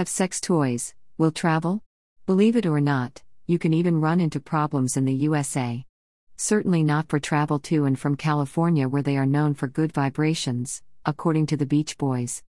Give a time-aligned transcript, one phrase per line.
[0.00, 1.82] Have sex toys, will travel?
[2.24, 5.84] Believe it or not, you can even run into problems in the USA.
[6.38, 10.82] Certainly not for travel to and from California, where they are known for good vibrations,
[11.04, 12.42] according to the Beach Boys.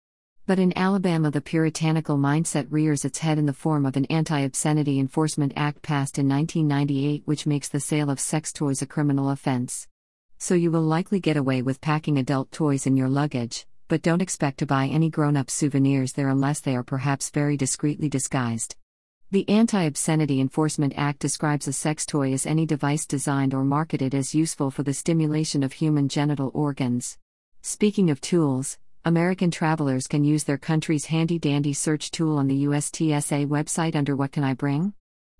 [0.46, 4.40] But in Alabama, the puritanical mindset rears its head in the form of an Anti
[4.40, 9.30] Obscenity Enforcement Act passed in 1998, which makes the sale of sex toys a criminal
[9.30, 9.90] offense.
[10.38, 14.22] So you will likely get away with packing adult toys in your luggage, but don't
[14.22, 18.78] expect to buy any grown up souvenirs there unless they are perhaps very discreetly disguised.
[19.32, 24.16] The Anti Obscenity Enforcement Act describes a sex toy as any device designed or marketed
[24.16, 27.18] as useful for the stimulation of human genital organs.
[27.62, 32.64] Speaking of tools, American travelers can use their country's handy dandy search tool on the
[32.64, 34.94] USTSA website under What Can I Bring?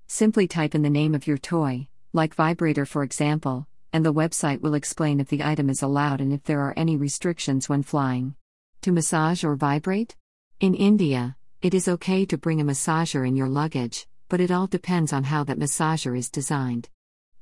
[0.08, 4.60] Simply type in the name of your toy, like vibrator for example, and the website
[4.60, 8.36] will explain if the item is allowed and if there are any restrictions when flying.
[8.82, 10.16] To massage or vibrate?
[10.60, 14.66] In India, it is okay to bring a massager in your luggage, but it all
[14.66, 16.90] depends on how that massager is designed.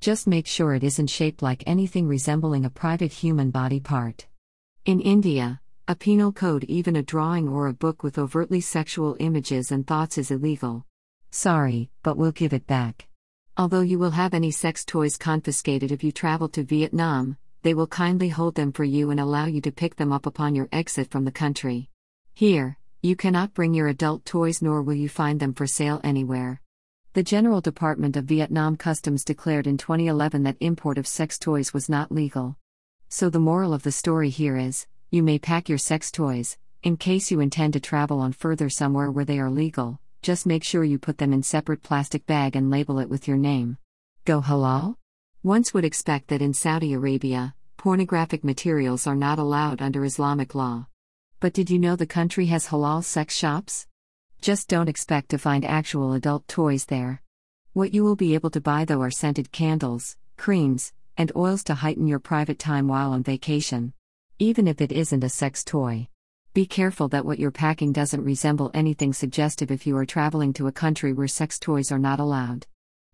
[0.02, 4.27] Just make sure it isn't shaped like anything resembling a private human body part.
[4.83, 9.71] In India, a penal code, even a drawing or a book with overtly sexual images
[9.71, 10.86] and thoughts, is illegal.
[11.31, 13.08] Sorry, but we'll give it back.
[13.55, 17.88] Although you will have any sex toys confiscated if you travel to Vietnam, they will
[17.88, 21.11] kindly hold them for you and allow you to pick them up upon your exit
[21.11, 21.89] from the country.
[22.33, 26.61] Here, you cannot bring your adult toys nor will you find them for sale anywhere.
[27.13, 31.89] The General Department of Vietnam Customs declared in 2011 that import of sex toys was
[31.89, 32.55] not legal.
[33.09, 36.95] So the moral of the story here is you may pack your sex toys, in
[36.95, 40.83] case you intend to travel on further somewhere where they are legal, just make sure
[40.83, 43.77] you put them in separate plastic bag and label it with your name.
[44.23, 44.95] Go halal?
[45.44, 50.86] Once would expect that in Saudi Arabia, pornographic materials are not allowed under Islamic law.
[51.40, 53.88] But did you know the country has halal sex shops?
[54.42, 57.22] Just don't expect to find actual adult toys there.
[57.72, 61.76] What you will be able to buy though are scented candles, creams, and oils to
[61.76, 63.94] heighten your private time while on vacation.
[64.39, 66.10] Even if it isn't a sex toy.
[66.54, 70.67] Be careful that what you're packing doesn't resemble anything suggestive if you are traveling to
[70.67, 72.67] a country where sex toys are not allowed.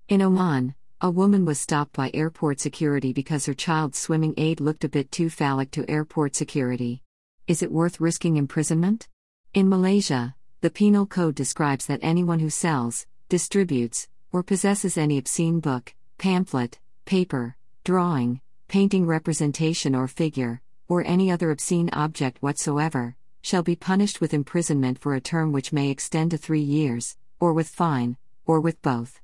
[0.09, 0.73] In Oman,
[1.05, 5.11] a woman was stopped by airport security because her child's swimming aid looked a bit
[5.11, 7.03] too phallic to airport security.
[7.45, 9.07] Is it worth risking imprisonment?
[9.53, 15.59] In Malaysia, the penal code describes that anyone who sells, distributes, or possesses any obscene
[15.59, 23.61] book, pamphlet, paper, drawing, painting representation or figure, or any other obscene object whatsoever, shall
[23.61, 27.69] be punished with imprisonment for a term which may extend to three years, or with
[27.69, 28.17] fine,
[28.47, 29.21] or with both.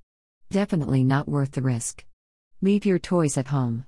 [0.52, 2.04] Definitely not worth the risk.
[2.62, 3.86] Leave your toys at home.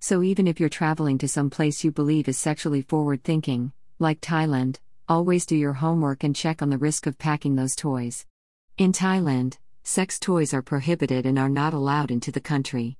[0.00, 4.22] So, even if you're traveling to some place you believe is sexually forward thinking, like
[4.22, 4.78] Thailand,
[5.10, 8.24] always do your homework and check on the risk of packing those toys.
[8.78, 12.96] In Thailand, sex toys are prohibited and are not allowed into the country.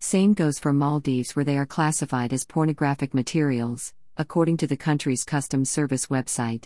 [0.00, 5.22] Same goes for Maldives, where they are classified as pornographic materials, according to the country's
[5.22, 6.64] customs service website.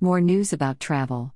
[0.00, 1.34] More news about travel.